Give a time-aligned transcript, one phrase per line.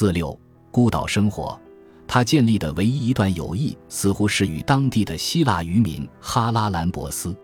[0.00, 0.34] 四六
[0.70, 1.60] 孤岛生活，
[2.08, 7.36] 他建立的唯一一段友谊，似乎是与当地的希腊渔民哈拉兰博斯。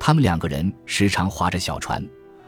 [0.00, 2.04] 他们两个人时常划着小船，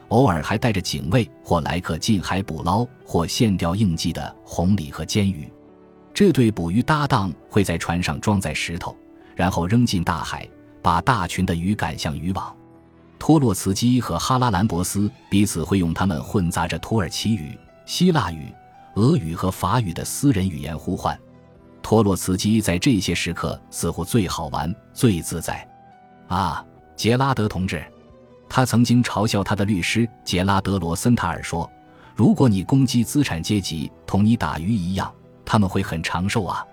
[0.08, 5.48] 偶尔还带着警卫或来客近海捕捞或现钓应季的红鲤和煎鱼。
[6.12, 8.96] 这对捕鱼搭档会在船上装载石头，
[9.36, 10.48] 然后扔进大海，
[10.82, 12.52] 把大群的鱼赶向渔网。
[13.20, 18.52] 托洛茨基和哈拉兰博斯彼此会用他们混杂着土耳其语、希腊语、
[18.94, 21.18] 俄语和法语的私人语言呼唤。
[21.82, 25.66] 托洛茨基在这些时刻似乎最好玩、最自在。
[26.28, 26.64] 啊，
[26.96, 27.84] 杰拉德同志，
[28.48, 31.70] 他曾经嘲笑他的律师杰拉德罗森塔尔说
[32.16, 35.12] ：“如果你攻击资产阶级，同你打鱼一样。”
[35.44, 36.66] 他们会很长寿啊！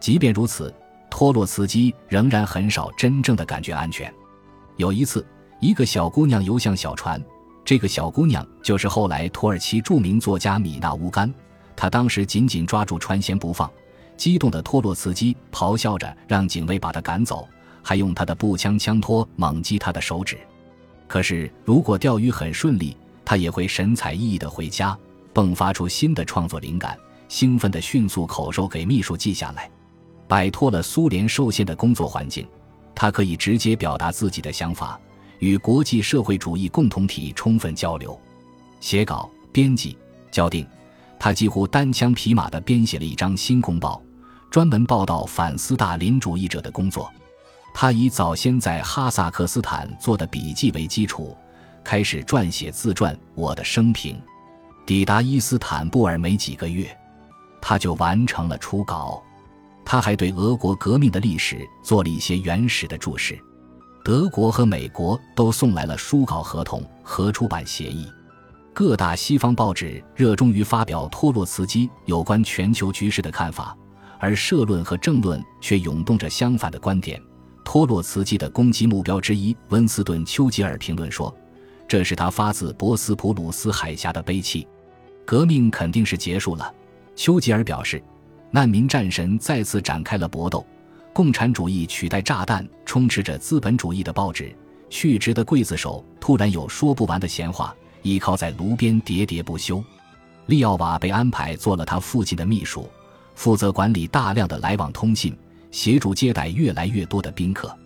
[0.00, 0.74] 即便如此，
[1.10, 4.10] 托洛茨基仍然很少真正的感觉安全。
[4.78, 5.24] 有一次，
[5.60, 7.22] 一个小姑娘游向小船，
[7.62, 11.32] 这个小姑娘就是后来土耳其著名作家米娜乌干。
[11.76, 13.70] 他当时紧紧抓住船舷不放，
[14.16, 17.46] 激动的托洛茨基咆哮着让警卫把他赶走，
[17.82, 20.38] 还用他的步枪枪托猛击他的手指。
[21.06, 24.98] 可是，如果钓鱼很顺利，他也会神采奕奕地回家，
[25.34, 26.98] 迸发出新的创作灵感。
[27.28, 29.68] 兴奋地迅速口授给秘书记下来，
[30.28, 32.46] 摆脱了苏联受限的工作环境，
[32.94, 34.98] 他可以直接表达自己的想法，
[35.40, 38.16] 与国际社会主义共同体充分交流。
[38.78, 39.98] 写稿、编辑、
[40.30, 40.64] 校订，
[41.18, 44.02] 他几乎单枪匹马地编写了一张新公报，
[44.50, 47.10] 专门报道反斯大林主义者的工作。
[47.74, 51.36] 他以早先在哈萨克斯坦做的笔记为基础，
[51.84, 54.16] 开始撰写自传《我的生平》。
[54.86, 56.88] 抵达伊斯坦布尔没几个月。
[57.60, 59.20] 他就完成了初稿，
[59.84, 63.36] 他还对俄国革命的历史做了一些原始的注释。
[64.04, 68.06] 德国和美国都送来了书稿合同和出版协议。
[68.78, 73.74] 各大西方报纸热衷于发表托洛茨基有关全球局势的看法，
[74.18, 77.18] 而社论和政论却涌动着相反的观点。
[77.64, 81.34] 托洛茨基的攻击目标之一，温斯顿·丘吉尔评论说
[81.88, 84.68] ：“这是他发自博斯普鲁斯海峡的悲泣。
[85.24, 86.70] 革命肯定是结束了。”
[87.16, 88.04] 丘吉尔表示，
[88.50, 90.62] 难民战神再次展开了搏斗，
[91.14, 94.54] 共产主义取代炸弹充斥着资本主义的报纸，
[94.90, 97.74] 去职的刽子手突然有说不完的闲话，
[98.06, 99.82] 依靠在炉边喋喋不休。
[100.46, 102.88] 利奥瓦被安排做了他父亲的秘书，
[103.34, 105.36] 负责管理大量的来往通信，
[105.72, 107.76] 协助接待越来越多的宾客。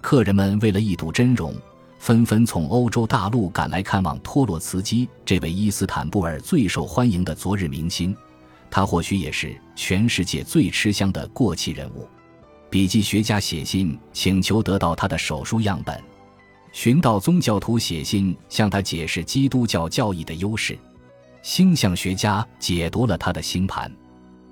[0.00, 1.54] 客人们为了一睹真容，
[2.00, 8.16] 纷纷从欧洲大陆赶来看望托洛茨基这位伊斯坦布尔最受欢迎的昨日明星。
[8.70, 12.08] 他或许也是全世界最吃香的过气人物。
[12.70, 16.00] 笔记学家写信请求得到他的手书样本，
[16.72, 20.78] 寻道宗教徒写信向他解释基督教教义的优势，
[21.42, 23.90] 星象学家解读了他的星盘，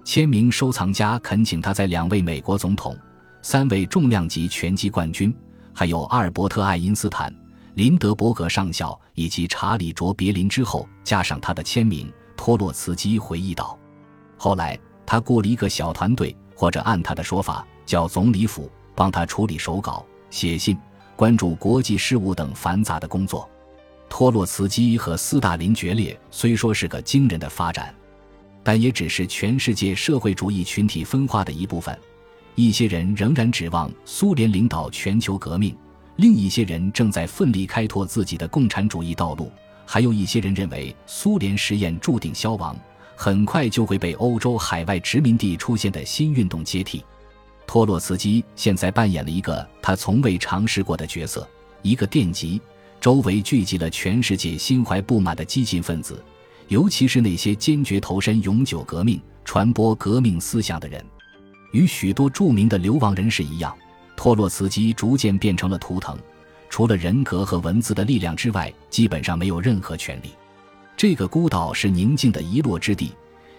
[0.04, 2.96] 签名收藏家恳请他在两位美国总统、
[3.40, 5.34] 三位重量级拳击冠军，
[5.72, 7.32] 还有阿尔伯特·爱因斯坦、
[7.74, 12.12] 林德伯格上校以及查理·卓别林之后加上他的签名。
[12.36, 13.76] 托洛茨基回忆道。
[14.36, 20.78] 后来，他雇了一个小团队，或者按他的说法叫总理府，帮他处理手稿、写信、
[21.18, 23.50] 关注国际事务等繁杂的工作。
[24.08, 27.92] 托洛茨基和斯大林决裂虽说是个惊人的发展，
[28.62, 31.98] 但也只是全世界社会主义群体分化的一部分。
[32.54, 35.76] 一些人仍然指望苏联领导全球革命，
[36.14, 39.50] 另一些人正在奋力开拓自己的共产主义道路，
[39.84, 42.76] 还有一些人认为苏联实验注定消亡。
[43.16, 47.04] 很快就会被欧洲海外殖民地出现的新运动接替。
[47.68, 51.46] 托洛茨基现在扮演了一个他从未尝试过的角色，
[51.82, 52.58] 一个电极，
[52.98, 56.24] 周围聚集了全世界心怀不满的激进分子，
[56.68, 61.04] 尤其是那些坚决投身永久革命、传播革命思想的人。
[61.72, 63.76] 与许多著名的流亡人士一样，
[64.16, 66.18] 托洛茨基逐渐变成了图腾，
[66.70, 70.30] 除了人格和文字的力量之外，基本上没有任何权利。
[70.96, 73.12] 这个孤岛是宁静的遗落之地，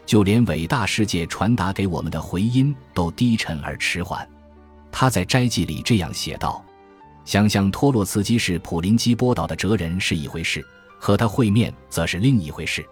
[0.10, 4.28] 就连伟大世界传达给我们的回音都低沉而迟缓。
[4.92, 6.66] 他在斋记里这样写道
[7.26, 10.66] ：“想象托洛茨基是普林基波岛的哲人是一回事，
[10.98, 12.84] 和他会面则是另一回事。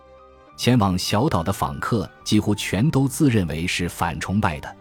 [0.55, 4.75] 前往小岛的访客几乎全都自认为是反崇拜的，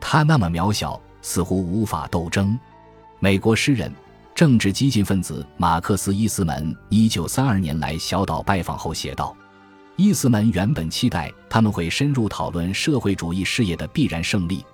[0.00, 2.56] 他那么渺小，似乎无法斗争。”
[3.18, 3.92] 美国诗人。
[4.36, 9.36] 政治激进分子马克思·伊斯门一九三二年来小岛拜访后写道
[9.96, 14.64] ：“伊斯门原本期待他们会深入讨论社会主义事业的必然胜利，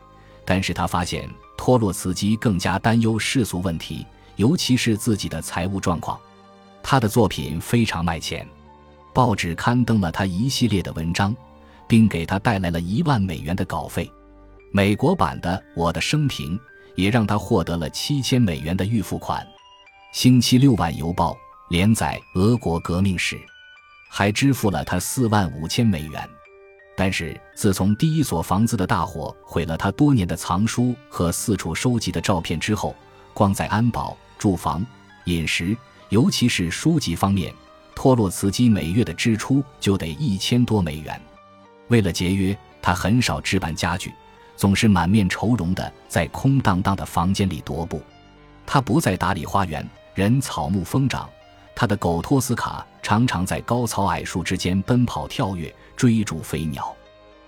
[0.44, 4.06] 但是他发现托洛茨基更加担忧世俗问题，
[4.36, 6.18] 尤其是自己的财务状况。
[6.82, 8.48] 他的作品非常卖钱，
[9.12, 11.34] 报纸刊登了他一系列的文章，
[11.88, 14.10] 并给他带来了一万美元的稿费。
[14.70, 16.56] 美国版的《我的生平》
[16.94, 19.46] 也让他获得了七千美元的预付款。
[20.12, 21.36] 星期六晚邮报
[21.68, 23.38] 连载俄国革命史，
[24.08, 26.28] 还支付了他四万五千美元。
[26.96, 32.96] 但是，自从第一所房子的大火毁了他多年的藏书和四处收集的照片之后，
[33.32, 34.84] 光在安保、住房、
[35.26, 35.76] 饮食，
[36.08, 37.54] 尤其是书籍方面，
[37.94, 41.20] 托洛茨基每月的支出就得一千多美元。
[41.86, 44.12] 为了节约，他很少置办家具，
[44.56, 48.02] 总是满面愁容的在空荡荡的房间里踱步。
[48.66, 51.30] 他不再打理花园，任草木疯长。
[51.80, 56.92] 他的狗托斯卡常常在高草矮树之间奔跑跳跃，追逐飞鸟。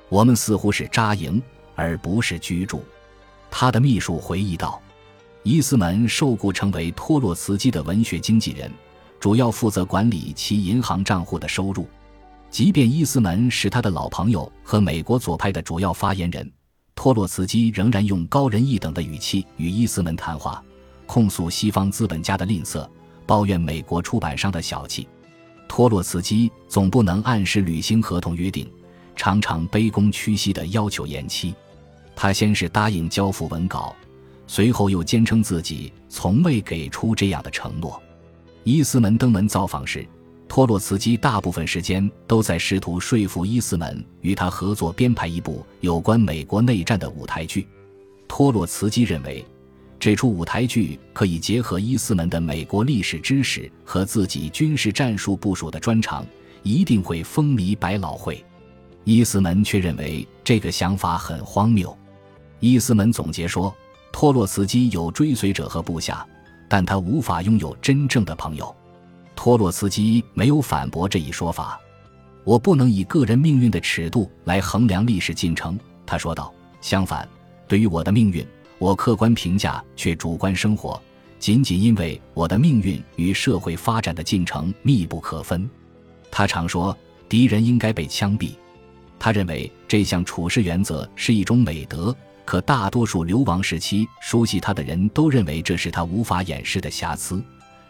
[0.09, 1.43] 我们似乎是扎营，
[1.75, 2.85] 而不是居住。
[3.51, 4.81] 他的秘书回忆道
[5.43, 8.71] ：“伊斯门受雇成为托洛茨基的文学经纪人，
[9.19, 11.89] 主要负责管理其银行账户的收入。
[12.51, 16.49] 即便伊斯门是他的老朋友和美国左派的主要发言人，
[16.95, 20.63] 托洛茨基仍然用高人一等的语气与伊斯门谈话，
[21.05, 22.89] 控诉西方资本家的吝啬。”
[23.31, 25.07] 抱怨美国出版商的小气，
[25.69, 28.69] 托洛茨基总不能按时履行合同约定，
[29.15, 31.55] 常常卑躬屈膝地要求延期。
[32.17, 33.95] 他先是答应交付文稿，
[34.49, 38.03] 随后又坚称自己从未给出这样的承诺。
[38.65, 40.05] 伊斯门登门造访时，
[40.49, 47.69] 托洛茨基大部分时间都在试图说服伊斯门与他合作编排一部有关美国内战的舞台剧。
[48.27, 49.47] 托洛茨基认为。
[50.01, 56.25] 这出舞台剧可以结合伊斯门的美国历史知识和自己军事战术部署的专长，
[56.63, 58.43] 一定会风靡百老汇。
[59.05, 61.95] 伊斯门却认为这个想法很荒谬。
[62.61, 63.75] 伊斯门总结说
[64.11, 66.27] ：“托洛茨基有追随者和部下，
[66.67, 68.75] 但他无法拥有真正的朋友。”
[69.37, 71.79] 托洛茨基没有反驳这一说法。
[72.45, 76.51] 我不能以个人命运的尺度来衡量历史进程，他说道。
[76.81, 77.29] 相反，
[77.69, 78.47] 对于我的命运。
[78.81, 81.01] 我客观评价却主观生活，
[81.39, 85.69] 仅仅因为我的命运与社会发展的进程密不可分。
[86.31, 86.97] 他常说，
[87.29, 88.53] 敌人应该被枪毙。
[89.19, 92.17] 他认为这项处事原则是一种美德，
[92.47, 97.45] 可大多数流亡时期熟悉他的人都认为这是他无法掩饰的瑕疵。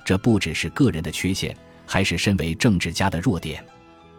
[0.05, 1.57] 这不只是个人的缺陷，
[1.87, 3.65] 还是身为政治家的弱点。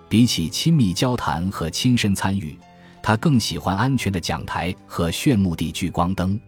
[0.07, 2.57] 比起亲密交谈和亲身参与，
[3.03, 6.39] 他更喜欢安全的讲台和炫目的聚光灯。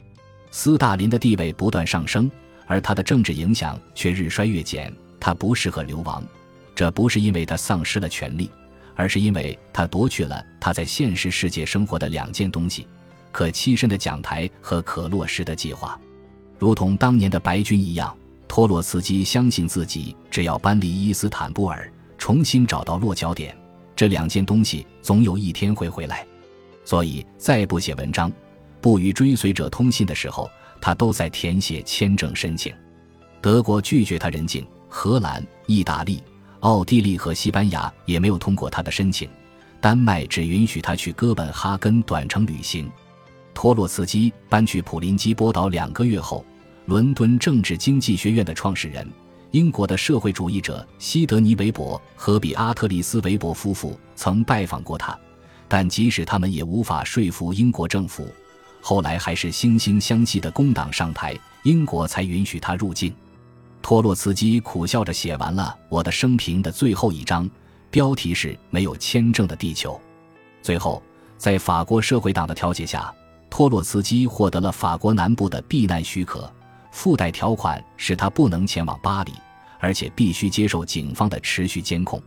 [0.56, 2.30] 斯大林的地位不断上升，
[2.68, 4.94] 而他的政治影响却日衰月减。
[5.20, 6.24] 他不适合流亡，
[6.76, 8.52] 这不是因为他丧失了权力，
[8.94, 12.88] 而是因为他夺去了他在现实世界生活的两件东西：
[13.32, 16.00] 可栖身的讲台和可落实的计划。
[16.60, 18.16] 如同当年的白军一样，
[18.48, 23.58] 托洛茨基相信自己只要搬离伊斯坦布尔，重新找到落脚点，
[23.96, 26.24] 这两件东西总有一天会回来。
[26.86, 28.32] 所以，再不写文章。
[28.84, 30.52] 不与追随者通信的时候，
[30.82, 32.76] 他都在填写签证申请。
[33.40, 36.22] 德国拒绝他入境，荷兰、意大利、
[36.60, 39.30] 奥地利和西班牙也没有通过他的申请。
[39.80, 42.92] 丹麦只允许他去哥本哈根短程旅行。
[43.54, 46.46] 托洛茨基搬去普林基波岛两个月后，
[46.86, 49.10] 伦敦政治经济学院的创始人、
[49.52, 55.18] 英国的社会主义者西德尼·韦伯和比阿特里斯·韦伯夫妇曾拜访过他，
[55.70, 58.28] 但即使他们也无法说服英国政府。
[58.86, 63.16] 后来还是惺惺相惜的工党上台，英国才允许他入境。
[63.82, 67.50] 托洛茨基苦笑着写完了我的生平的最后一章，
[67.90, 69.98] 标题是“没有签证的地球”。
[70.62, 71.02] 最后，
[71.38, 73.10] 在法国社会党的调解下，
[73.50, 76.52] 托洛茨基获得了法国南部的避难许可，
[76.92, 79.32] 附带条款使他不能前往巴黎，
[79.80, 82.22] 而且必须接受警方的持续监控。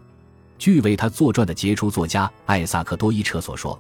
[0.59, 3.79] 据为他作传的杰出作家艾萨克多伊彻所说。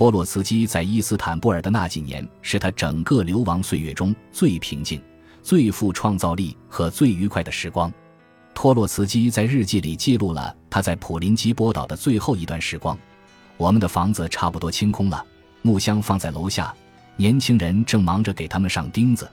[0.00, 4.98] 托洛茨基在伊斯坦布尔的那几年，是他整个流亡岁月中最平静、
[5.42, 7.92] 最富创造力和最愉快的时光。
[8.54, 12.98] 托洛茨基在日记里记录了他在普林基波岛的最后一段时光：
[13.58, 15.22] 我们的房子差不多清空了，
[15.60, 16.74] 木箱放在楼下，
[17.16, 19.30] 年轻人正忙着给他们上钉子。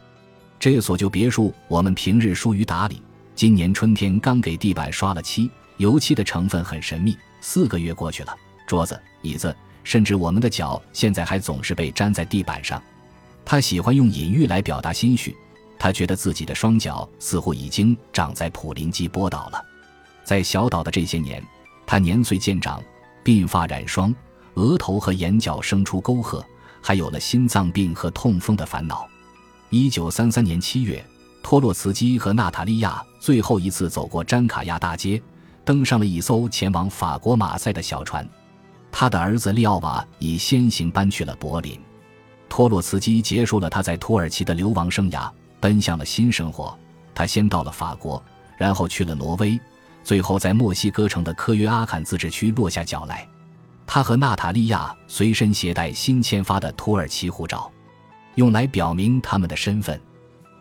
[0.59, 3.01] 这所旧别墅我们平日疏于打理，
[3.36, 7.15] 今年春天刚给地板刷了漆，油漆的成分很神秘。
[7.39, 8.36] 四个月过去了，
[8.67, 9.55] 桌子、椅子。
[9.88, 12.84] 甚至我们的脚现在还总是被粘在地板上。
[13.46, 15.34] 他喜欢用隐喻来表达心绪。
[15.79, 19.63] 他觉得自己的双脚似乎已经长在普林基波岛了。
[20.25, 21.41] 在小岛的这些年，
[21.86, 22.84] 他年岁渐长，
[23.24, 24.13] 鬓发染霜，
[24.56, 26.46] 额头和眼角生出沟壑，
[26.82, 29.08] 还有了心脏病和痛风的烦恼。
[29.70, 31.01] 一九三三年七月，
[31.41, 35.22] 托洛茨基和娜塔莉亚最后一次走过詹卡亚大街，
[35.63, 38.27] 登上了一艘前往法国马赛的小船。
[38.91, 41.79] 他的儿子利奥瓦已先行搬去了柏林。
[42.50, 45.29] 托洛茨基结束了他在土耳其的流亡生涯，
[45.60, 46.77] 奔向了新生活。
[47.13, 48.24] 他先到了法国，
[48.58, 49.60] 然后去了挪威，
[50.03, 53.27] 最后在墨西哥城的科约阿坎自治区落下脚来。
[53.86, 57.72] 他和娜塔莉亚随身携带新签发的土耳其护照，
[58.36, 60.00] 用来表明他们的身份。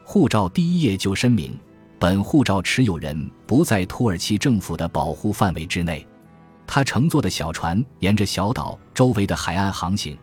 [0.04, 1.58] 护照第一页就声明，
[1.98, 6.06] 本护照持有人不在土耳其政府的保护范围之内。
[6.66, 10.18] 他乘坐的小船沿着小岛周围的海岸航行，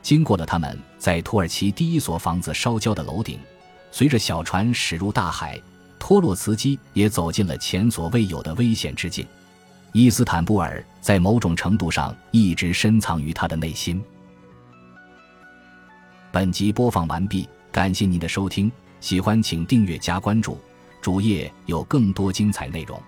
[0.00, 3.38] 经过了他们在土耳其第一所房子烧焦的楼顶。
[3.90, 5.60] 随着小船驶入大海，
[5.98, 9.26] 托洛茨基也走进了前所未有的危险之境。
[9.92, 14.02] 伊斯坦布尔在某种程度上一直深藏于他的内心。
[16.30, 20.58] 本集播放完毕，感谢您的收听，喜欢请订阅加关注，
[21.00, 23.02] 主页有更多精彩内容。